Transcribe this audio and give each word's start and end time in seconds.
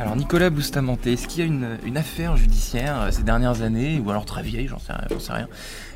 Alors 0.00 0.16
Nicolas 0.16 0.48
Bustamante, 0.48 1.06
est-ce 1.06 1.28
qu'il 1.28 1.40
y 1.40 1.42
a 1.42 1.46
une, 1.46 1.96
affaire 1.96 2.34
judiciaire 2.34 3.02
euh, 3.02 3.10
ces 3.10 3.22
dernières 3.22 3.60
années, 3.60 4.00
ou 4.02 4.08
alors 4.10 4.24
très 4.24 4.42
vieille, 4.42 4.66
j'en 4.66 4.78
sais, 4.78 4.94
sais, 5.18 5.32
rien, 5.32 5.46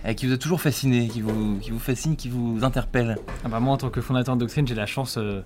euh, 0.04 0.12
qui 0.12 0.26
vous 0.26 0.34
a 0.34 0.36
toujours 0.36 0.60
fasciné, 0.60 1.08
qui 1.08 1.22
vous, 1.22 1.58
qui 1.58 1.70
vous 1.70 1.78
fascine, 1.78 2.14
qui 2.14 2.28
vous 2.28 2.64
interpelle? 2.64 3.16
Ah 3.44 3.48
bah 3.48 3.60
Moi, 3.60 3.72
en 3.72 3.78
tant 3.78 3.88
que 3.88 4.02
fondateur 4.02 4.34
de 4.34 4.40
Doctrine, 4.40 4.66
j'ai 4.66 4.74
la 4.74 4.84
chance 4.84 5.16
euh, 5.16 5.40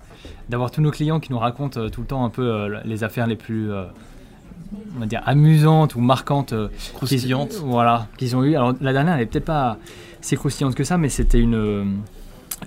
d'avoir 0.49 0.71
tous 0.71 0.81
nos 0.81 0.91
clients 0.91 1.21
qui 1.21 1.31
nous 1.31 1.39
racontent 1.39 1.89
tout 1.89 2.01
le 2.01 2.07
temps 2.07 2.25
un 2.25 2.29
peu 2.29 2.67
les 2.83 3.03
affaires 3.05 3.27
les 3.27 3.37
plus 3.37 3.71
on 3.71 4.99
va 4.99 5.05
dire 5.05 5.21
amusantes 5.25 5.95
ou 5.95 6.01
marquantes, 6.01 6.53
croustillantes, 6.93 7.53
voilà, 7.63 8.07
qu'ils 8.17 8.35
ont 8.35 8.43
eu. 8.43 8.55
Alors 8.55 8.73
la 8.81 8.91
dernière, 8.91 9.13
elle 9.13 9.21
n'est 9.21 9.25
peut-être 9.25 9.45
pas 9.45 9.77
si 10.19 10.35
croustillante 10.35 10.75
que 10.75 10.83
ça, 10.83 10.97
mais 10.97 11.07
c'était 11.07 11.39
une 11.39 12.01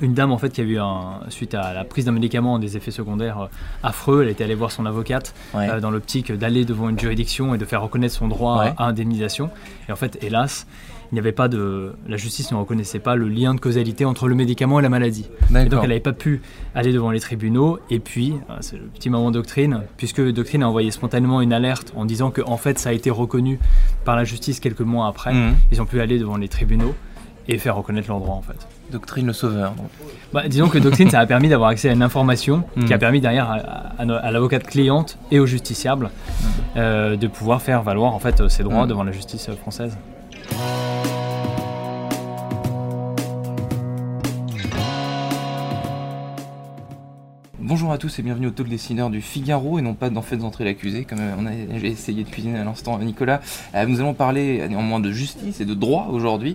une 0.00 0.14
dame 0.14 0.32
en 0.32 0.38
fait 0.38 0.50
qui 0.50 0.60
a 0.60 0.64
eu 0.64 0.78
un, 0.78 1.20
suite 1.28 1.54
à 1.54 1.72
la 1.72 1.84
prise 1.84 2.04
d'un 2.04 2.12
médicament 2.12 2.58
des 2.58 2.76
effets 2.76 2.90
secondaires 2.90 3.40
euh, 3.40 3.46
affreux, 3.82 4.22
elle 4.22 4.30
était 4.30 4.44
allée 4.44 4.54
voir 4.54 4.72
son 4.72 4.86
avocate 4.86 5.34
euh, 5.54 5.80
dans 5.80 5.90
l'optique 5.90 6.32
d'aller 6.32 6.64
devant 6.64 6.88
une 6.88 6.98
juridiction 6.98 7.54
et 7.54 7.58
de 7.58 7.64
faire 7.64 7.82
reconnaître 7.82 8.14
son 8.14 8.28
droit 8.28 8.74
à 8.76 8.86
indemnisation. 8.86 9.50
Et 9.88 9.92
en 9.92 9.96
fait, 9.96 10.18
hélas, 10.22 10.66
il 11.12 11.16
n'y 11.16 11.18
avait 11.18 11.32
pas 11.32 11.48
de, 11.48 11.92
la 12.08 12.16
justice 12.16 12.50
ne 12.52 12.56
reconnaissait 12.56 12.98
pas 12.98 13.16
le 13.16 13.28
lien 13.28 13.54
de 13.54 13.60
causalité 13.60 14.06
entre 14.06 14.28
le 14.28 14.34
médicament 14.34 14.78
et 14.78 14.82
la 14.82 14.88
maladie. 14.88 15.26
Et 15.50 15.66
donc 15.66 15.80
elle 15.82 15.90
n'avait 15.90 16.00
pas 16.00 16.14
pu 16.14 16.40
aller 16.74 16.90
devant 16.90 17.10
les 17.10 17.20
tribunaux. 17.20 17.78
Et 17.90 17.98
puis, 17.98 18.32
euh, 18.48 18.56
c'est 18.60 18.76
le 18.76 18.84
petit 18.84 19.10
moment 19.10 19.30
doctrine, 19.30 19.82
puisque 19.98 20.22
doctrine 20.32 20.62
a 20.62 20.68
envoyé 20.68 20.90
spontanément 20.90 21.42
une 21.42 21.52
alerte 21.52 21.92
en 21.96 22.06
disant 22.06 22.30
que 22.30 22.40
en 22.40 22.56
fait 22.56 22.78
ça 22.78 22.88
a 22.88 22.92
été 22.92 23.10
reconnu 23.10 23.58
par 24.06 24.16
la 24.16 24.24
justice 24.24 24.58
quelques 24.58 24.80
mois 24.80 25.06
après. 25.06 25.34
Mmh. 25.34 25.54
Ils 25.70 25.82
ont 25.82 25.86
pu 25.86 26.00
aller 26.00 26.18
devant 26.18 26.38
les 26.38 26.48
tribunaux 26.48 26.94
et 27.48 27.58
faire 27.58 27.76
reconnaître 27.76 28.08
leur 28.08 28.20
droit 28.20 28.34
en 28.34 28.42
fait. 28.42 28.66
Doctrine 28.90 29.26
le 29.26 29.32
sauveur. 29.32 29.74
Bah, 30.32 30.48
disons 30.48 30.68
que 30.68 30.78
Doctrine, 30.78 31.10
ça 31.10 31.20
a 31.20 31.26
permis 31.26 31.48
d'avoir 31.48 31.70
accès 31.70 31.88
à 31.88 31.92
une 31.92 32.02
information 32.02 32.64
qui 32.86 32.92
a 32.92 32.96
hmm. 32.96 33.00
permis 33.00 33.20
derrière 33.20 33.50
à, 33.98 34.30
l'avocate 34.30 34.66
cliente 34.66 35.18
et 35.30 35.40
au 35.40 35.46
justiciable 35.46 36.06
hmm. 36.06 36.46
euh, 36.76 37.16
de 37.16 37.26
pouvoir 37.26 37.62
faire 37.62 37.82
valoir 37.82 38.14
en 38.14 38.18
fait 38.18 38.48
ses 38.48 38.62
droits 38.62 38.84
hmm. 38.84 38.88
devant 38.88 39.04
la 39.04 39.12
justice 39.12 39.50
française. 39.60 39.96
Bonjour 47.72 47.90
à 47.90 47.96
tous 47.96 48.18
et 48.18 48.22
bienvenue 48.22 48.48
au 48.48 48.50
Talk 48.50 48.68
Dessineur 48.68 49.08
du 49.08 49.22
Figaro 49.22 49.78
et 49.78 49.82
non 49.82 49.94
pas 49.94 50.10
d'en 50.10 50.20
fait 50.20 50.38
entrer 50.44 50.62
l'accusé 50.62 51.06
comme 51.06 51.20
on 51.38 51.46
a 51.46 51.52
j'ai 51.78 51.86
essayé 51.86 52.22
de 52.22 52.28
cuisiner 52.28 52.58
à 52.58 52.64
l'instant 52.64 52.98
Nicolas. 52.98 53.40
Euh, 53.74 53.86
nous 53.86 53.98
allons 53.98 54.12
parler 54.12 54.68
néanmoins 54.68 55.00
de 55.00 55.10
justice 55.10 55.58
et 55.58 55.64
de 55.64 55.72
droit 55.72 56.08
aujourd'hui 56.10 56.54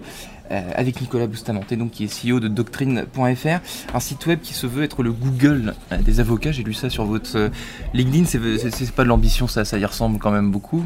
euh, 0.51 0.61
avec 0.75 1.01
Nicolas 1.01 1.25
Bustamante, 1.25 1.73
donc 1.73 1.89
qui 1.89 2.03
est 2.03 2.07
CEO 2.07 2.39
de 2.39 2.47
Doctrine.fr, 2.47 3.95
un 3.95 3.99
site 3.99 4.27
web 4.27 4.41
qui 4.41 4.53
se 4.53 4.67
veut 4.67 4.83
être 4.83 5.01
le 5.01 5.11
Google 5.11 5.73
euh, 5.91 5.97
des 5.97 6.19
avocats. 6.19 6.51
J'ai 6.51 6.61
lu 6.61 6.75
ça 6.75 6.91
sur 6.91 7.05
votre 7.05 7.35
euh, 7.35 7.49
LinkedIn. 7.95 8.25
C'est 8.25 8.91
pas 8.91 9.03
de 9.03 9.09
l'ambition, 9.09 9.47
ça, 9.47 9.65
ça 9.65 9.79
y 9.79 9.85
ressemble 9.85 10.19
quand 10.19 10.29
même 10.29 10.51
beaucoup. 10.51 10.85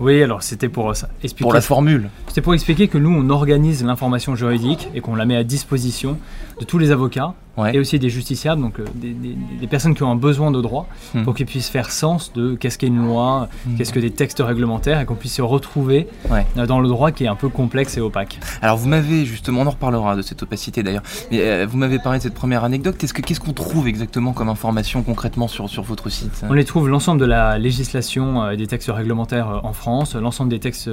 Oui, 0.00 0.22
alors 0.22 0.42
c'était 0.42 0.70
pour 0.70 0.90
expliquer. 0.90 1.42
Pour 1.42 1.52
la 1.52 1.60
formule. 1.60 2.08
C'était 2.26 2.40
pour 2.40 2.54
expliquer 2.54 2.88
que 2.88 2.96
nous, 2.96 3.10
on 3.10 3.28
organise 3.28 3.84
l'information 3.84 4.34
juridique 4.34 4.88
et 4.94 5.02
qu'on 5.02 5.14
la 5.14 5.26
met 5.26 5.36
à 5.36 5.44
disposition 5.44 6.18
de 6.58 6.64
tous 6.64 6.78
les 6.78 6.90
avocats 6.90 7.34
et 7.58 7.78
aussi 7.78 7.98
des 7.98 8.08
justiciables, 8.08 8.62
donc 8.62 8.80
euh, 8.80 8.84
des, 8.94 9.66
personnes 9.66 9.94
qui 9.94 10.02
ont 10.02 10.10
un 10.10 10.16
besoin 10.16 10.50
de 10.50 10.60
droit, 10.60 10.88
hmm. 11.14 11.22
pour 11.24 11.34
qu'ils 11.34 11.46
puissent 11.46 11.68
faire 11.68 11.90
sens 11.90 12.32
de 12.32 12.54
qu'est-ce 12.54 12.78
qu'est 12.78 12.86
une 12.86 13.04
loi, 13.04 13.48
hmm. 13.66 13.76
qu'est-ce 13.76 13.92
que 13.92 14.00
des 14.00 14.10
textes 14.10 14.40
réglementaires, 14.40 15.00
et 15.00 15.04
qu'on 15.04 15.14
puisse 15.14 15.34
se 15.34 15.42
retrouver 15.42 16.08
euh, 16.30 16.66
dans 16.66 16.80
le 16.80 16.88
droit 16.88 17.10
qui 17.10 17.24
est 17.24 17.28
un 17.28 17.34
peu 17.34 17.48
complexe 17.48 17.96
et 17.96 18.00
opaque. 18.00 18.38
Alors 18.62 18.76
vous 18.76 18.88
m'avez 18.88 19.24
justement, 19.24 19.60
on 19.62 19.66
en 19.66 19.70
reparlera 19.70 20.16
de 20.16 20.22
cette 20.22 20.42
opacité 20.42 20.82
d'ailleurs, 20.82 21.02
mais 21.30 21.40
euh, 21.40 21.66
vous 21.68 21.76
m'avez 21.76 21.98
parlé 21.98 22.18
de 22.18 22.22
cette 22.22 22.34
première 22.34 22.64
anecdote. 22.64 22.96
Qu'est-ce 22.98 23.12
qu'on 23.14 23.22
ce 23.32 23.40
qu'on 23.40 23.52
trouve 23.52 23.88
exactement 23.88 24.32
comme 24.32 24.48
information 24.48 25.02
concrètement 25.02 25.48
sur, 25.48 25.68
sur 25.68 25.82
votre 25.82 26.10
site? 26.10 26.44
On 26.48 26.52
les 26.52 26.64
trouve 26.64 26.88
l'ensemble 26.88 27.20
de 27.20 27.26
la 27.26 27.58
législation 27.58 28.50
et 28.50 28.56
des 28.56 28.66
textes 28.66 28.90
réglementaires 28.90 29.60
en 29.62 29.72
France, 29.72 30.14
l'ensemble 30.14 30.50
des 30.50 30.60
textes 30.60 30.90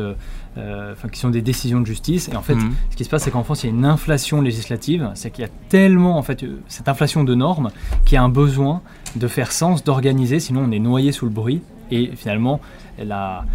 qui 1.11 1.19
sont 1.19 1.29
des 1.29 1.41
décisions 1.41 1.81
de 1.81 1.85
justice. 1.85 2.29
Et 2.29 2.35
en 2.35 2.41
fait, 2.41 2.55
hmm. 2.55 2.71
ce 2.91 2.95
qui 2.95 3.03
se 3.03 3.09
passe, 3.09 3.23
c'est 3.23 3.31
qu'en 3.31 3.43
France, 3.43 3.63
il 3.63 3.67
y 3.67 3.69
a 3.69 3.75
une 3.75 3.85
inflation 3.85 4.41
législative, 4.41 5.09
c'est 5.15 5.31
qu'il 5.31 5.43
y 5.43 5.47
a 5.47 5.51
tellement 5.69 6.17
en 6.17 6.23
fait 6.23 6.43
cette 6.67 6.87
inflation 6.87 7.23
de 7.23 7.35
normes 7.35 7.71
qui 8.05 8.15
a 8.15 8.23
un 8.23 8.29
besoin 8.29 8.81
de 9.15 9.27
faire 9.27 9.51
sens, 9.51 9.83
d'organiser, 9.83 10.39
sinon 10.39 10.65
on 10.67 10.71
est 10.71 10.79
noyé 10.79 11.11
sous 11.11 11.25
le 11.25 11.31
bruit. 11.31 11.61
Et 11.91 12.11
finalement, 12.15 12.59
la, 13.05 13.45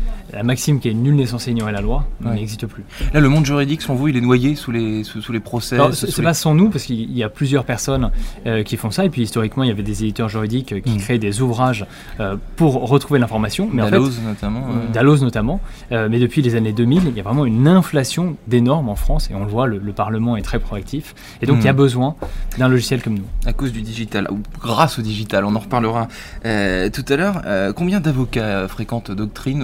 maxime 0.42 0.80
qui 0.80 0.88
est 0.88 0.94
nul 0.94 1.14
n'est 1.14 1.26
censé 1.26 1.50
ignorer 1.50 1.72
la 1.72 1.80
loi 1.80 2.06
n'existe 2.20 2.66
plus. 2.66 2.84
Là, 3.12 3.20
le 3.20 3.28
monde 3.28 3.44
juridique, 3.44 3.82
sans 3.82 3.94
vous, 3.94 4.08
il 4.08 4.16
est 4.16 4.20
noyé 4.20 4.54
sous 4.54 4.70
les, 4.70 5.04
sous, 5.04 5.32
les 5.32 5.40
procès 5.40 5.78
C'est 5.92 6.22
pas 6.22 6.34
sans 6.34 6.54
nous, 6.54 6.70
parce 6.70 6.84
qu'il 6.84 7.16
y 7.16 7.22
a 7.22 7.28
plusieurs 7.28 7.64
personnes 7.64 8.10
euh, 8.46 8.62
qui 8.62 8.76
font 8.76 8.90
ça. 8.90 9.04
Et 9.04 9.10
puis, 9.10 9.22
historiquement, 9.22 9.62
il 9.62 9.68
y 9.68 9.72
avait 9.72 9.82
des 9.82 10.02
éditeurs 10.02 10.28
juridiques 10.28 10.72
euh, 10.72 10.80
qui 10.80 10.92
hmm. 10.92 10.98
créaient 10.98 11.18
des 11.18 11.40
ouvrages 11.40 11.86
euh, 12.20 12.36
pour 12.56 12.88
retrouver 12.88 13.18
l'information. 13.18 13.68
Dalloz, 13.72 14.20
notamment. 14.22 14.66
Dalloz, 14.92 15.22
notamment. 15.22 15.60
mais 15.90 16.18
depuis 16.18 16.42
les 16.42 16.54
années 16.54 16.72
2000, 16.72 17.04
il 17.08 17.16
y 17.16 17.20
a 17.20 17.22
vraiment 17.22 17.44
une 17.44 17.68
inflation 17.68 18.36
des 18.46 18.60
normes 18.60 18.88
en 18.88 18.96
France. 18.96 19.30
Et 19.30 19.34
on 19.34 19.44
le 19.44 19.50
voit, 19.50 19.66
le, 19.66 19.80
Parlement 19.94 20.36
est 20.36 20.42
très 20.42 20.58
proactif. 20.58 21.14
Et 21.40 21.46
donc, 21.46 21.58
il 21.60 21.64
y 21.64 21.68
a 21.68 21.72
hmm. 21.72 21.76
besoin 21.76 22.16
d'un 22.58 22.68
logiciel 22.68 23.00
comme 23.00 23.14
nous. 23.14 23.26
À 23.46 23.52
cause 23.52 23.70
du 23.70 23.80
digital, 23.80 24.26
ou 24.30 24.40
grâce 24.60 24.98
au 24.98 25.02
digital, 25.02 25.44
on 25.44 25.54
en 25.54 25.60
reparlera 25.60 26.08
tout 26.42 27.04
à 27.08 27.16
l'heure. 27.16 27.42
combien 27.76 28.00
d'avocats 28.00 28.66
fréquentent 28.66 29.12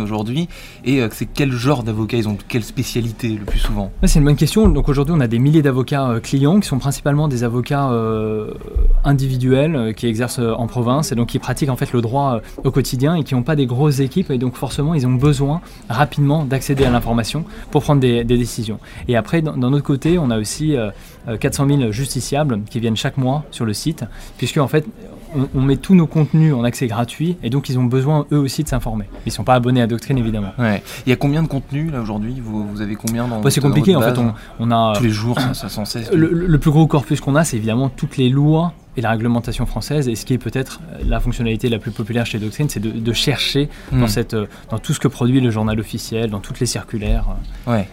Aujourd'hui 0.02 0.48
et 0.84 1.00
euh, 1.00 1.08
c'est 1.10 1.26
quel 1.26 1.52
genre 1.52 1.82
d'avocats 1.82 2.16
ils 2.16 2.28
ont 2.28 2.36
quelle 2.48 2.64
spécialité 2.64 3.28
le 3.28 3.44
plus 3.44 3.58
souvent? 3.58 3.90
C'est 4.04 4.18
une 4.18 4.24
bonne 4.24 4.36
question. 4.36 4.68
Donc 4.68 4.88
aujourd'hui 4.88 5.14
on 5.16 5.20
a 5.20 5.26
des 5.26 5.38
milliers 5.38 5.62
d'avocats 5.62 6.08
euh, 6.08 6.20
clients 6.20 6.60
qui 6.60 6.68
sont 6.68 6.78
principalement 6.78 7.28
des 7.28 7.44
avocats 7.44 7.90
euh, 7.90 8.52
individuels 9.04 9.94
qui 9.94 10.06
exercent 10.06 10.38
en 10.40 10.66
province 10.66 11.12
et 11.12 11.14
donc 11.14 11.28
qui 11.28 11.38
pratiquent 11.38 11.70
en 11.70 11.76
fait 11.76 11.92
le 11.92 12.02
droit 12.02 12.40
au 12.62 12.70
quotidien 12.70 13.14
et 13.14 13.24
qui 13.24 13.34
n'ont 13.34 13.42
pas 13.42 13.56
des 13.56 13.66
grosses 13.66 14.00
équipes 14.00 14.30
et 14.30 14.38
donc 14.38 14.56
forcément 14.56 14.94
ils 14.94 15.06
ont 15.06 15.14
besoin 15.14 15.60
rapidement 15.88 16.44
d'accéder 16.44 16.84
à 16.84 16.90
l'information 16.90 17.44
pour 17.70 17.82
prendre 17.82 18.00
des, 18.00 18.24
décisions. 18.24 18.80
Et 19.08 19.16
après 19.16 19.40
d'un 19.40 19.72
autre 19.72 19.84
côté 19.84 20.18
on 20.18 20.30
a 20.30 20.38
aussi 20.38 20.76
400 21.40 21.66
000 21.66 21.92
justiciables 21.92 22.60
qui 22.68 22.80
viennent 22.80 22.96
chaque 22.96 23.16
mois 23.16 23.44
sur 23.50 23.64
le 23.64 23.72
site 23.72 24.04
puisque 24.36 24.58
en 24.58 24.68
fait 24.68 24.84
on, 25.54 25.60
met 25.60 25.76
tous 25.76 25.94
nos 25.94 26.06
contenus 26.06 26.54
en 26.54 26.64
accès 26.64 26.86
gratuit 26.86 27.36
et 27.42 27.50
donc 27.50 27.68
ils 27.68 27.78
ont 27.78 27.84
besoin 27.84 28.26
eux 28.32 28.38
aussi 28.38 28.64
de 28.64 28.68
s'informer. 28.68 29.06
Ils 29.26 29.28
ne 29.28 29.32
sont 29.32 29.44
pas 29.44 29.54
abonnés 29.60 29.82
à 29.82 29.86
Doctrine 29.86 30.18
évidemment. 30.18 30.52
Il 30.58 31.10
y 31.10 31.12
a 31.12 31.16
combien 31.16 31.42
de 31.42 31.48
contenus 31.48 31.92
là 31.92 32.00
aujourd'hui? 32.00 32.40
Vous, 32.42 32.80
avez 32.80 32.96
combien 32.96 33.28
dans 33.28 33.48
C'est 33.48 33.60
compliqué 33.60 33.94
en 33.94 34.02
fait. 34.02 34.18
On, 34.58 34.70
a 34.70 34.94
tous 34.96 35.04
les 35.04 35.10
jours, 35.10 35.38
ça, 35.52 35.68
sans 35.68 35.84
cesse. 35.84 36.10
Le, 36.12 36.58
plus 36.58 36.70
gros 36.70 36.86
corpus 36.86 37.20
qu'on 37.20 37.36
a, 37.36 37.44
c'est 37.44 37.56
évidemment 37.56 37.88
toutes 37.88 38.16
les 38.16 38.28
lois 38.28 38.74
et 38.96 39.00
la 39.00 39.10
réglementation 39.10 39.66
française. 39.66 40.08
Et 40.08 40.14
ce 40.14 40.26
qui 40.26 40.34
est 40.34 40.38
peut-être 40.38 40.80
la 41.06 41.20
fonctionnalité 41.20 41.68
la 41.68 41.78
plus 41.78 41.90
populaire 41.90 42.26
chez 42.26 42.38
Doctrine, 42.38 42.68
c'est 42.68 42.80
de, 42.80 43.12
chercher 43.12 43.68
dans, 43.92 44.04
hmm. 44.04 44.08
cette, 44.08 44.36
dans 44.70 44.78
tout 44.78 44.92
ce 44.92 45.00
que 45.00 45.08
produit 45.08 45.40
le 45.40 45.50
journal 45.50 45.78
officiel, 45.80 46.30
dans 46.30 46.40
toutes 46.40 46.60
les 46.60 46.66
circulaires. 46.66 47.26
Ouais. 47.66 47.86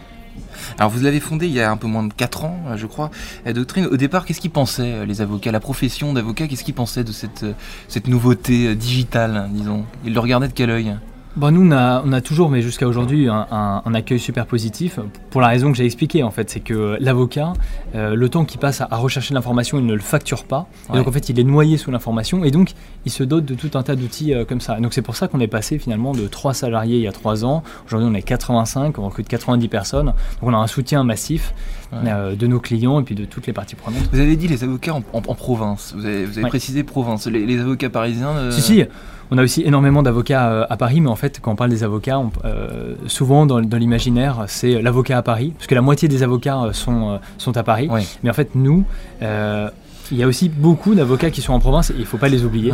Alors 0.77 0.91
vous 0.91 1.01
l'avez 1.01 1.19
fondé 1.19 1.47
il 1.47 1.53
y 1.53 1.61
a 1.61 1.71
un 1.71 1.77
peu 1.77 1.87
moins 1.87 2.03
de 2.03 2.13
4 2.13 2.45
ans, 2.45 2.59
je 2.75 2.85
crois, 2.85 3.11
la 3.45 3.53
doctrine. 3.53 3.85
Au 3.87 3.97
départ, 3.97 4.25
qu'est-ce 4.25 4.41
qu'ils 4.41 4.51
pensaient 4.51 4.93
euh, 4.93 5.05
les 5.05 5.21
avocats, 5.21 5.51
la 5.51 5.59
profession 5.59 6.13
d'avocat, 6.13 6.47
qu'est-ce 6.47 6.63
qu'ils 6.63 6.73
pensaient 6.73 7.03
de 7.03 7.11
cette, 7.11 7.43
euh, 7.43 7.53
cette 7.87 8.07
nouveauté 8.07 8.67
euh, 8.67 8.75
digitale, 8.75 9.49
disons? 9.51 9.85
Ils 10.05 10.13
le 10.13 10.19
regardaient 10.19 10.47
de 10.47 10.53
quel 10.53 10.69
œil? 10.69 10.95
Bon, 11.37 11.51
nous, 11.51 11.71
on 11.71 11.71
a, 12.13 12.21
toujours, 12.21 12.49
mais 12.49 12.63
jusqu'à 12.63 12.87
aujourd'hui, 12.87 13.27
un, 13.29 13.93
accueil 13.93 14.17
super 14.17 14.47
positif 14.47 14.99
pour 15.29 15.39
la 15.39 15.49
raison 15.49 15.71
que 15.71 15.77
j'ai 15.77 15.85
expliquée, 15.85 16.23
en 16.23 16.31
fait. 16.31 16.49
C'est 16.49 16.61
que 16.61 16.97
l'avocat, 16.99 17.53
euh, 17.93 18.15
le 18.15 18.27
temps 18.27 18.43
qu'il 18.43 18.59
passe 18.59 18.81
à, 18.81 18.87
rechercher 18.97 19.35
l'information, 19.35 19.77
il 19.77 19.85
ne 19.85 19.93
le 19.93 19.99
facture 19.99 20.45
pas. 20.45 20.67
donc, 20.91 21.07
en 21.07 21.11
fait, 21.11 21.29
il 21.29 21.39
est 21.39 21.43
noyé 21.43 21.77
sous 21.77 21.91
l'information 21.91 22.43
et 22.43 22.49
donc, 22.49 22.71
il 23.05 23.11
se 23.11 23.23
dote 23.23 23.45
de 23.45 23.53
tout 23.53 23.77
un 23.77 23.83
tas 23.83 23.95
d'outils 23.95 24.33
euh, 24.33 24.45
comme 24.45 24.61
ça. 24.61 24.79
donc, 24.79 24.95
c'est 24.95 25.03
pour 25.03 25.15
ça 25.15 25.27
qu'on 25.27 25.39
est 25.39 25.47
passé 25.47 25.77
finalement 25.77 26.13
de 26.13 26.25
3 26.25 26.55
salariés 26.55 26.97
il 26.97 27.03
y 27.03 27.07
a 27.07 27.11
3 27.11 27.45
ans. 27.45 27.61
Aujourd'hui, 27.85 28.09
on 28.11 28.15
est 28.15 28.23
85, 28.23 28.97
on 28.97 29.05
recrute 29.05 29.27
90 29.27 29.67
personnes. 29.67 30.07
Donc, 30.07 30.15
on 30.41 30.53
a 30.55 30.57
un 30.57 30.65
soutien 30.65 31.03
massif 31.03 31.53
euh, 31.93 32.35
de 32.35 32.47
nos 32.47 32.59
clients 32.59 32.99
et 32.99 33.03
puis 33.03 33.13
de 33.13 33.25
toutes 33.25 33.45
les 33.45 33.53
parties 33.53 33.75
prenantes. 33.75 34.09
Vous 34.11 34.19
avez 34.19 34.37
dit 34.37 34.47
les 34.47 34.63
avocats 34.63 34.95
en, 35.13 35.21
province. 35.35 35.93
Vous 35.95 36.07
avez, 36.07 36.25
précisé 36.47 36.83
province. 36.83 37.27
Les, 37.27 37.59
avocats 37.59 37.91
parisiens. 37.91 38.49
Si, 38.49 38.61
si. 38.61 38.83
On 39.29 39.37
a 39.37 39.43
aussi 39.43 39.63
énormément 39.63 40.03
d'avocats 40.03 40.49
euh, 40.49 40.65
à 40.69 40.77
Paris, 40.77 41.01
mais 41.01 41.09
en 41.09 41.15
fait, 41.15 41.39
quand 41.41 41.51
on 41.51 41.55
parle 41.55 41.69
des 41.69 41.83
avocats, 41.83 42.21
euh, 42.45 42.95
souvent 43.07 43.45
dans, 43.45 43.59
l'imaginaire, 43.59 44.45
c'est 44.47 44.81
l'avocat 44.81 45.17
à 45.17 45.21
Paris, 45.21 45.53
parce 45.55 45.67
que 45.67 45.75
la 45.75 45.81
moitié 45.81 46.07
des 46.07 46.23
avocats 46.23 46.63
euh, 46.63 46.73
sont, 46.73 47.19
sont 47.37 47.57
à 47.57 47.63
Paris. 47.63 47.89
Mais 48.23 48.29
en 48.29 48.33
fait, 48.33 48.55
nous, 48.55 48.85
il 49.21 50.17
y 50.17 50.23
a 50.23 50.27
aussi 50.27 50.47
beaucoup 50.47 50.95
d'avocats 50.95 51.31
qui 51.31 51.41
sont 51.41 51.53
en 51.53 51.59
province 51.59 51.89
et 51.89 51.95
il 51.95 52.01
ne 52.01 52.05
faut 52.05 52.17
pas 52.17 52.29
les 52.29 52.45
oublier. 52.45 52.71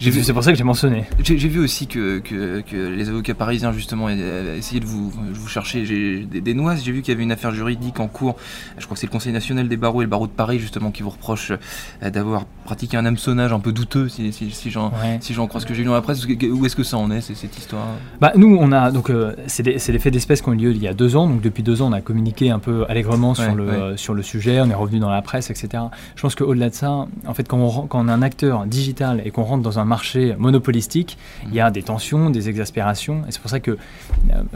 C'est 0.00 0.32
pour 0.32 0.42
ça 0.42 0.50
que 0.50 0.56
j'ai 0.56 0.64
mentionné. 0.64 1.04
J'ai 1.22 1.36
vu 1.36 1.60
aussi 1.60 1.86
que, 1.86 2.22
les 2.72 3.08
avocats 3.08 3.34
parisiens, 3.34 3.72
justement, 3.72 4.08
essayaient 4.08 4.80
de 4.80 4.86
vous, 4.86 5.10
vous 5.10 5.48
chercher 5.48 5.84
des, 5.84 6.40
des 6.40 6.54
noises. 6.54 6.82
J'ai 6.84 6.92
vu 6.92 7.02
qu'il 7.02 7.12
y 7.12 7.14
avait 7.14 7.22
une 7.22 7.32
affaire 7.32 7.52
juridique 7.52 8.00
en 8.00 8.08
cours. 8.08 8.36
Je 8.78 8.84
crois 8.84 8.94
que 8.94 9.00
c'est 9.00 9.06
le 9.06 9.12
Conseil 9.12 9.32
national 9.32 9.68
des 9.68 9.76
barreaux 9.76 10.00
et 10.00 10.04
le 10.04 10.10
barreau 10.10 10.26
de 10.26 10.32
Paris, 10.32 10.58
justement, 10.58 10.90
qui 10.90 11.02
vous 11.02 11.10
reproche 11.10 11.52
euh, 12.02 12.10
d'avoir 12.10 12.46
pratiqué 12.64 12.96
un 12.96 13.04
hameçonnage 13.04 13.52
un 13.52 13.60
peu 13.60 13.72
douteux, 13.72 14.08
si, 14.08 14.32
si, 14.32 14.50
si 14.50 14.70
j'en 14.70 14.90
crois 15.46 15.60
ce 15.60 15.66
que 15.66 15.74
j'ai 15.74 15.82
lu 15.82 15.88
dans 15.88 15.94
la 15.94 16.00
presse. 16.00 16.24
Où 16.24 16.66
est-ce 16.66 16.76
que 16.76 16.82
ça 16.82 16.96
en 16.96 17.10
est, 17.10 17.20
cette 17.20 17.58
histoire? 17.58 17.86
Bah, 18.20 18.32
Nous, 18.36 18.56
on 18.58 18.72
a. 18.72 18.90
Donc, 18.90 19.10
euh, 19.10 19.34
c'est 19.46 19.62
des, 19.62 19.78
faits 19.78 20.12
d'espèces 20.12 20.40
qui 20.40 20.48
ont 20.48 20.54
eu 20.54 20.56
lieu 20.56 20.70
il 20.70 20.82
y 20.82 20.88
a 20.88 20.94
deux 20.94 21.16
ans. 21.16 21.28
Donc, 21.28 21.42
depuis 21.42 21.62
deux 21.62 21.82
ans, 21.82 21.88
on 21.88 21.92
a 21.92 22.00
communiqué 22.00 22.50
un 22.50 22.58
peu 22.58 22.86
allègrement 22.88 23.34
sur, 23.34 23.54
le, 23.54 23.96
sur 23.96 24.14
le 24.14 24.22
sujet. 24.22 24.60
On 24.62 24.70
est 24.70 24.74
revenu 24.74 24.98
dans 24.98 25.10
la 25.10 25.20
presse, 25.20 25.50
etc. 25.50 25.82
Je 26.16 26.22
pense 26.22 26.34
qu'au-delà 26.34 26.70
de 26.70 26.74
ça, 26.74 27.06
en 27.26 27.34
fait, 27.34 27.46
quand 27.46 27.58
on, 27.58 27.86
quand 27.86 28.00
on 28.00 28.08
est 28.08 28.12
un 28.12 28.22
acteur 28.22 28.64
digital 28.66 29.20
et 29.24 29.30
qu'on 29.30 29.42
rentre 29.42 29.62
dans 29.62 29.78
un 29.78 29.89
marché 29.96 30.34
monopolistique, 30.38 31.18
il 31.48 31.54
y 31.54 31.60
a 31.60 31.70
des 31.70 31.82
tensions, 31.82 32.30
des 32.30 32.48
exaspérations. 32.48 33.18
Et 33.26 33.32
c'est 33.32 33.42
pour 33.42 33.50
ça 33.50 33.60
que 33.60 33.76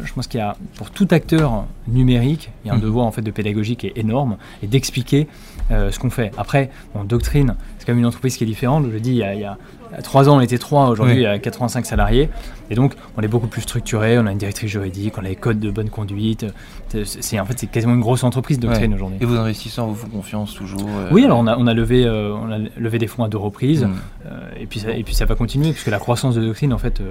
je 0.09 0.13
pense 0.15 0.27
qu'il 0.27 0.39
y 0.39 0.43
a, 0.43 0.57
pour 0.79 0.89
tout 0.91 1.09
acteur 1.11 1.67
numérique, 1.87 2.51
il 2.65 2.69
y 2.69 2.71
a 2.71 2.75
un 2.75 2.79
devoir 2.79 3.05
en 3.07 3.13
fait 3.13 3.23
de 3.31 3.31
pédagogie 3.31 3.77
qui 3.77 3.87
est 3.89 3.99
énorme 4.05 4.37
et 4.63 4.67
d'expliquer 4.67 5.27
ce 5.71 5.99
qu'on 5.99 6.11
fait. 6.11 6.31
Après, 6.39 6.71
en 6.95 7.05
doctrine, 7.05 7.57
c'est 7.79 7.85
quand 7.87 7.93
même 7.93 8.05
une 8.05 8.07
entreprise 8.07 8.37
qui 8.37 8.45
est 8.45 8.53
différente. 8.55 8.87
Je 8.93 8.99
dis, 8.99 9.11
il 9.11 9.17
y 9.17 9.25
a, 9.25 9.35
il 9.35 9.41
y 9.41 9.45
a 9.45 9.59
trois 10.03 10.29
ans, 10.29 10.37
on 10.37 10.41
était 10.41 10.59
trois, 10.59 10.89
aujourd'hui, 10.89 11.17
il 11.17 11.23
y 11.23 11.27
a 11.27 11.39
85 11.39 11.87
salariés. 11.87 12.31
Et 12.71 12.75
donc, 12.75 12.95
on 13.17 13.23
est 13.23 13.29
beaucoup 13.29 13.47
plus 13.47 13.63
structuré, 13.63 14.19
on 14.19 14.27
a 14.27 14.33
une 14.33 14.39
directrice 14.39 14.71
juridique, 14.71 15.15
on 15.19 15.25
a 15.25 15.29
les 15.29 15.37
codes 15.37 15.61
de 15.61 15.71
bonne 15.71 15.91
conduite. 15.91 16.47
C'est, 17.05 17.39
en 17.39 17.45
fait, 17.45 17.59
c'est 17.59 17.67
quasiment 17.67 17.95
une 17.95 18.01
grosse 18.01 18.25
entreprise 18.25 18.59
doctrine 18.59 18.95
aujourd'hui. 18.95 19.19
Et 19.21 19.27
vos 19.27 19.37
investisseurs 19.37 19.87
vous 19.87 19.95
font 19.95 20.09
confiance 20.09 20.55
toujours 20.55 20.89
euh, 20.89 21.09
Oui, 21.11 21.25
alors 21.25 21.39
on 21.39 21.47
a, 21.47 21.57
on 21.57 21.67
a 21.67 21.75
levé, 21.75 22.05
euh, 22.05 22.35
on 22.35 22.51
a 22.51 22.59
levé 22.59 22.99
des 22.99 23.07
fonds 23.07 23.25
à 23.25 23.29
deux 23.29 23.39
reprises. 23.39 23.85
Mm. 23.85 23.95
Euh, 24.27 24.51
et, 24.59 24.67
puis 24.67 24.81
ça, 24.81 24.93
et 24.93 25.03
puis 25.03 25.15
ça 25.15 25.27
va 25.27 25.35
continuer, 25.35 25.73
puisque 25.73 25.89
la 25.89 25.99
croissance 25.99 26.35
de 26.35 26.45
doctrine, 26.45 26.73
en 26.73 26.79
fait, 26.79 27.03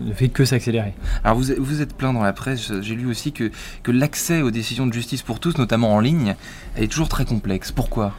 ne 0.00 0.12
fait 0.12 0.28
que 0.28 0.44
s'accélérer. 0.44 0.92
Alors, 1.24 1.38
vous, 1.38 1.52
vous 1.58 1.80
êtes 1.80 1.94
plein 1.94 2.12
dans 2.12 2.22
la 2.22 2.32
presse. 2.32 2.72
J'ai 2.82 2.94
lu 2.94 3.06
aussi 3.06 3.32
que, 3.32 3.50
que 3.82 3.90
l'accès 3.90 4.42
aux 4.42 4.50
décisions 4.50 4.86
de 4.86 4.92
justice 4.92 5.22
pour 5.22 5.40
tous, 5.40 5.56
notamment 5.58 5.94
en 5.94 6.00
ligne, 6.00 6.34
est 6.76 6.90
toujours 6.90 7.08
très 7.08 7.24
complexe. 7.24 7.72
Pourquoi? 7.72 8.12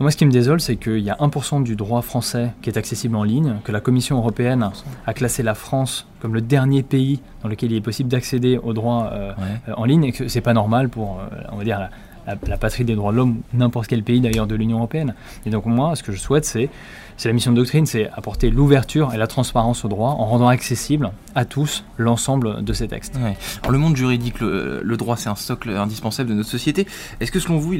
Moi, 0.00 0.10
ce 0.10 0.16
qui 0.16 0.26
me 0.26 0.32
désole, 0.32 0.60
c'est 0.60 0.76
qu'il 0.76 0.98
y 0.98 1.10
a 1.10 1.14
1% 1.14 1.62
du 1.62 1.76
droit 1.76 2.02
français 2.02 2.52
qui 2.62 2.70
est 2.70 2.76
accessible 2.76 3.14
en 3.14 3.22
ligne, 3.22 3.56
que 3.62 3.70
la 3.70 3.80
Commission 3.80 4.16
européenne 4.16 4.70
a 5.06 5.14
classé 5.14 5.42
la 5.42 5.54
France 5.54 6.06
comme 6.20 6.34
le 6.34 6.40
dernier 6.40 6.82
pays 6.82 7.20
dans 7.42 7.48
lequel 7.48 7.70
il 7.70 7.76
est 7.76 7.80
possible 7.80 8.08
d'accéder 8.08 8.58
au 8.58 8.72
droit 8.72 9.10
euh, 9.12 9.32
euh, 9.68 9.72
en 9.76 9.84
ligne, 9.84 10.04
et 10.04 10.12
que 10.12 10.26
c'est 10.26 10.40
pas 10.40 10.54
normal 10.54 10.88
pour, 10.88 11.20
euh, 11.20 11.36
on 11.52 11.56
va 11.56 11.64
dire, 11.64 11.88
la, 12.26 12.56
patrie 12.56 12.84
des 12.84 12.94
droits 12.94 13.12
de 13.12 13.18
l'homme, 13.18 13.40
n'importe 13.52 13.86
quel 13.88 14.02
pays 14.02 14.20
d'ailleurs 14.20 14.46
de 14.46 14.54
l'Union 14.54 14.78
européenne. 14.78 15.14
Et 15.46 15.50
donc 15.50 15.66
moi, 15.66 15.96
ce 15.96 16.02
que 16.02 16.12
je 16.12 16.18
souhaite, 16.18 16.44
c'est, 16.44 16.70
c'est 17.16 17.28
la 17.28 17.34
mission 17.34 17.52
de 17.52 17.56
doctrine, 17.56 17.86
c'est 17.86 18.10
apporter 18.10 18.50
l'ouverture 18.50 19.12
et 19.14 19.16
la 19.16 19.26
transparence 19.26 19.84
au 19.84 19.88
droit 19.88 20.10
en 20.10 20.26
rendant 20.26 20.48
accessible 20.48 21.12
à 21.34 21.44
tous 21.44 21.84
l'ensemble 21.98 22.64
de 22.64 22.72
ces 22.72 22.88
textes. 22.88 23.16
Alors 23.62 23.72
le 23.72 23.78
monde 23.78 23.96
juridique, 23.96 24.40
le, 24.40 24.96
droit, 24.96 25.16
c'est 25.16 25.28
un 25.28 25.34
socle 25.34 25.70
indispensable 25.70 26.30
de 26.30 26.34
notre 26.34 26.48
société. 26.48 26.86
Est-ce 27.20 27.32
que 27.32 27.40
selon 27.40 27.58
vous, 27.58 27.74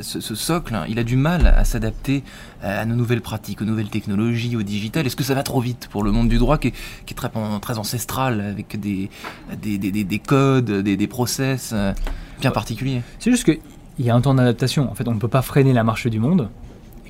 ce, 0.00 0.34
socle, 0.34 0.74
hein, 0.74 0.84
il 0.88 0.98
a 0.98 1.04
du 1.04 1.16
mal 1.16 1.46
à 1.46 1.64
s'adapter 1.64 2.22
à 2.62 2.84
nos 2.86 2.94
nouvelles 2.94 3.20
pratiques, 3.20 3.62
aux 3.62 3.64
nouvelles 3.64 3.90
technologies, 3.90 4.56
au 4.56 4.62
digital? 4.62 5.06
Est-ce 5.06 5.16
que 5.16 5.24
ça 5.24 5.34
va 5.34 5.42
trop 5.42 5.60
vite 5.60 5.88
pour 5.90 6.02
le 6.02 6.10
monde 6.10 6.28
du 6.28 6.38
droit 6.38 6.58
qui 6.58 6.68
est, 6.68 7.14
très, 7.14 7.30
très 7.60 7.78
ancestral, 7.78 8.40
avec 8.40 8.78
des, 8.78 9.10
des, 9.60 9.78
des, 9.78 10.04
des 10.04 10.18
codes, 10.18 10.70
des, 10.70 11.06
process 11.06 11.70
euh, 11.72 11.92
bien 12.40 12.50
particuliers 12.50 13.02
C'est 13.18 13.30
juste 13.30 13.44
qu'il 13.44 13.60
y 14.04 14.10
a 14.10 14.14
un 14.14 14.20
temps 14.20 14.34
d'adaptation. 14.34 14.90
En 14.90 14.94
fait, 14.94 15.08
on 15.08 15.14
ne 15.14 15.20
peut 15.20 15.28
pas 15.28 15.42
freiner 15.42 15.72
la 15.72 15.84
marche 15.84 16.06
du 16.06 16.20
monde 16.20 16.48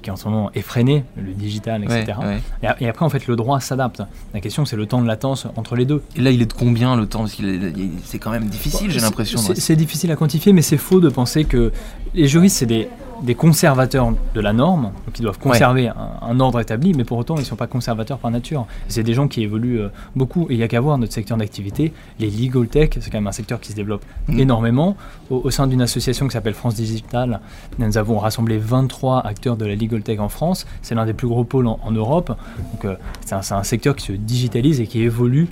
qui 0.07 0.11
en 0.13 0.17
ce 0.17 0.29
moment 0.29 0.53
est 0.55 0.63
freiné, 0.63 1.03
le 1.17 1.33
digital, 1.33 1.83
etc. 1.83 2.17
Et, 2.63 2.87
après, 2.87 3.05
en 3.05 3.09
fait, 3.09 3.27
le 3.27 3.35
droit 3.35 3.59
s'adapte. 3.59 4.03
La 4.35 4.41
question, 4.41 4.65
c'est 4.65 4.77
le 4.77 4.87
temps 4.87 5.03
de 5.03 5.07
latence 5.09 5.49
entre 5.57 5.75
les 5.75 5.85
deux. 5.85 6.01
Et 6.15 6.21
là, 6.21 6.31
il 6.31 6.41
est 6.41 6.47
de 6.47 6.53
combien 6.53 6.95
le 6.95 7.07
temps? 7.07 7.21
Parce 7.21 7.35
que 7.35 7.73
c'est 8.05 8.21
quand 8.21 8.31
même 8.31 8.47
difficile, 8.47 8.89
j'ai 8.91 9.01
l'impression. 9.01 9.41
C'est 9.41 9.75
difficile 9.75 10.13
à 10.13 10.17
quantifier, 10.17 10.53
mais 10.53 10.63
c'est 10.63 10.77
faux 10.77 11.01
de 11.01 11.09
penser 11.09 11.45
que 11.45 11.73
les 12.15 12.29
juristes, 12.29 12.59
c'est 12.59 12.67
des 12.67 12.89
des 13.23 13.35
conservateurs 13.35 14.13
de 14.35 14.41
la 14.41 14.53
norme, 14.53 14.93
qui 15.13 15.23
doivent 15.23 15.39
conserver 15.39 15.89
un, 15.89 16.41
ordre 16.41 16.61
établi, 16.61 16.93
mais 16.95 17.05
pour 17.05 17.19
autant 17.19 17.37
ils 17.37 17.41
ne 17.41 17.45
sont 17.45 17.57
pas 17.57 17.67
conservateurs 17.67 18.19
par 18.19 18.31
nature. 18.31 18.67
C'est 18.89 19.03
des 19.03 19.15
gens 19.15 19.29
qui 19.29 19.43
évoluent 19.43 19.81
euh, 19.81 19.89
beaucoup, 20.15 20.47
et 20.51 20.55
il 20.55 20.59
n'y 20.59 20.63
a 20.63 20.69
qu'à 20.69 20.81
voir 20.81 20.99
notre 20.99 21.13
secteur 21.13 21.37
d'activité. 21.37 21.93
Les 22.19 22.31
legal 22.31 22.67
tech, 22.69 22.91
c'est 23.01 23.11
quand 23.11 23.19
même 23.19 23.27
un 23.27 23.33
secteur 23.33 23.61
qui 23.61 23.71
se 23.71 23.77
développe 23.77 24.05
mm. 24.29 24.39
énormément. 24.39 24.97
Au, 25.31 25.51
sein 25.51 25.67
d'une 25.67 25.83
association 25.83 26.27
qui 26.27 26.33
s'appelle 26.33 26.55
France 26.55 26.75
Digital, 26.75 27.41
nous 27.79 27.99
avons 27.99 28.19
rassemblé 28.19 28.59
23 28.59 29.27
acteurs 29.27 29.57
de 29.57 29.65
la 29.65 29.75
legal 29.75 30.03
tech 30.03 30.21
en 30.21 30.29
France. 30.29 30.67
C'est 30.83 30.95
l'un 30.95 31.07
des 31.07 31.15
plus 31.15 31.29
gros 31.29 31.45
pôles 31.45 31.67
en, 31.67 31.91
Europe. 31.91 32.37
Donc 32.73 32.85
euh, 32.85 32.97
c'est 33.25 33.35
un, 33.35 33.63
secteur 33.63 33.97
qui 33.97 34.07
se 34.07 34.13
digitalise 34.13 34.81
et 34.81 34.87
qui 34.87 35.03
évolue 35.03 35.49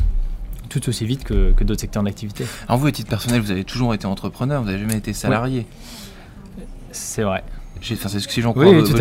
tout 0.68 0.88
aussi 0.88 1.06
vite 1.06 1.24
que, 1.24 1.54
d'autres 1.62 1.80
secteurs 1.80 2.02
d'activité. 2.02 2.44
Alors 2.68 2.78
vous, 2.78 2.86
à 2.86 2.92
titre 2.92 3.08
personnel, 3.08 3.40
vous 3.40 3.50
avez 3.50 3.64
toujours 3.64 3.94
été 3.94 4.06
entrepreneur, 4.06 4.60
vous 4.60 4.66
n'avez 4.66 4.80
jamais 4.80 4.96
été 4.96 5.12
salarié. 5.12 5.66
C'est 6.94 7.22
vrai. 7.22 7.42
Enfin, 7.92 8.08
c'est 8.08 8.20
ce 8.20 8.28
que 8.28 8.40
j'en 8.40 8.52
crois. 8.52 8.66
Oui, 8.66 8.82
tout 8.84 8.96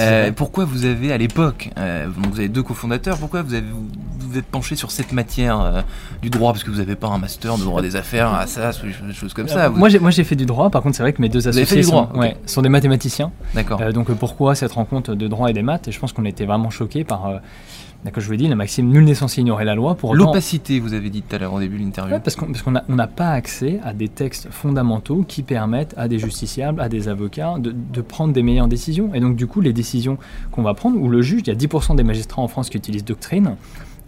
euh, 0.00 0.32
pourquoi 0.32 0.64
vous 0.64 0.84
avez, 0.84 1.12
à 1.12 1.18
l'époque, 1.18 1.70
euh, 1.78 2.08
vous 2.16 2.38
avez 2.38 2.48
deux 2.48 2.62
cofondateurs, 2.62 3.18
pourquoi 3.18 3.42
vous 3.42 3.54
avez 3.54 3.64
vous, 4.18 4.38
êtes 4.38 4.46
penché 4.46 4.76
sur 4.76 4.90
cette 4.90 5.12
matière 5.12 5.60
euh, 5.60 5.82
du 6.22 6.30
droit? 6.30 6.52
Parce 6.52 6.64
que 6.64 6.70
vous 6.70 6.78
n'avez 6.78 6.96
pas 6.96 7.08
un 7.08 7.18
master 7.18 7.58
de 7.58 7.64
droit 7.64 7.82
des 7.82 7.96
affaires, 7.96 8.32
à 8.32 8.46
ça, 8.46 8.70
des 9.06 9.12
choses 9.12 9.34
comme 9.34 9.48
ça. 9.48 9.68
Moi, 9.68 9.88
j'ai 9.88 10.24
fait 10.24 10.36
du 10.36 10.46
droit, 10.46 10.70
par 10.70 10.82
contre, 10.82 10.96
c'est 10.96 11.02
vrai 11.02 11.12
que 11.12 11.20
mes 11.20 11.28
deux 11.28 11.46
associés 11.46 11.82
sont, 11.82 12.08
sont, 12.46 12.62
des 12.62 12.68
mathématiciens. 12.68 13.30
D'accord. 13.54 13.80
donc 13.92 14.12
pourquoi 14.14 14.54
cette 14.54 14.72
rencontre 14.72 15.14
de 15.14 15.28
droit 15.28 15.50
et 15.50 15.52
des 15.52 15.62
maths? 15.62 15.88
Et 15.88 15.92
je 15.92 15.98
pense 15.98 16.12
qu'on 16.12 16.24
était 16.24 16.46
vraiment 16.46 16.70
choqués 16.70 17.04
par 17.04 17.40
D'accord, 18.04 18.22
je 18.22 18.26
vous 18.26 18.34
ai 18.34 18.36
dit, 18.36 18.48
la 18.48 18.54
maxime 18.54 18.90
nul 18.90 19.04
n'est 19.04 19.14
censé 19.14 19.40
ignorer 19.40 19.64
la 19.64 19.74
loi. 19.74 19.94
Pour 19.94 20.14
L'opacité, 20.14 20.78
vous 20.78 20.92
avez 20.92 21.08
dit 21.08 21.22
tout 21.22 21.34
à 21.34 21.38
l'heure 21.38 21.54
au 21.54 21.60
début 21.60 21.78
de 21.78 21.84
l'interview. 21.84 22.18
parce 22.22 22.36
qu'on 22.36 22.72
n'a 22.72 23.06
pas 23.06 23.30
accès 23.30 23.80
à 23.82 23.94
des 23.94 24.08
textes 24.08 24.48
fondamentaux 24.50 25.24
qui 25.26 25.42
permettent 25.42 25.94
à 25.96 26.06
des 26.06 26.18
justiciables, 26.18 26.80
à 26.80 26.90
des 26.90 27.08
avocats 27.08 27.54
de, 27.58 28.00
prendre 28.02 28.34
des 28.34 28.42
meilleures 28.42 28.68
décisions. 28.68 29.14
Et 29.14 29.20
donc, 29.20 29.36
du 29.36 29.46
coup, 29.46 29.62
les 29.62 29.72
décisions 29.72 30.18
qu'on 30.52 30.62
va 30.62 30.74
prendre, 30.74 31.00
ou 31.00 31.08
le 31.08 31.22
juge, 31.22 31.42
il 31.46 31.48
y 31.48 31.50
a 31.50 31.54
10% 31.54 31.96
des 31.96 32.02
magistrats 32.02 32.42
en 32.42 32.48
France 32.48 32.68
qui 32.68 32.76
utilisent 32.76 33.04
doctrine, 33.04 33.56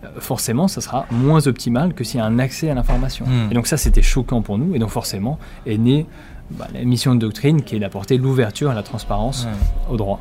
euh, 0.04 0.08
forcément, 0.19 0.69
ça 0.69 0.82
sera 0.82 1.06
moins 1.10 1.46
optimal 1.46 1.94
que 1.94 2.04
s'il 2.04 2.20
y 2.20 2.22
a 2.22 2.26
un 2.26 2.38
accès 2.38 2.69
à 2.69 2.75
l'information. 2.75 3.25
Hmm. 3.25 3.50
Et 3.50 3.54
donc, 3.54 3.66
ça, 3.66 3.78
c'était 3.78 4.02
choquant 4.02 4.43
pour 4.43 4.58
nous. 4.58 4.75
Et 4.75 4.78
donc, 4.78 4.90
forcément, 4.90 5.38
est 5.64 5.78
née 5.78 6.06
bah, 6.50 6.69
la 6.75 6.84
mission 6.84 7.14
de 7.14 7.20
doctrine 7.20 7.62
qui 7.62 7.76
est 7.76 7.81
d'apporter 7.81 8.19
l'ouverture 8.19 8.70
et 8.70 8.75
la 8.75 8.82
transparence 8.82 9.48
au 9.88 9.96
droit. 9.96 10.20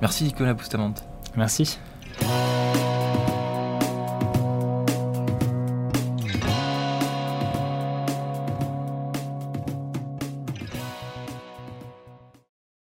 Merci, 0.00 0.24
Nicolas 0.24 0.54
Boustamante. 0.54 1.04
Merci. 1.36 1.78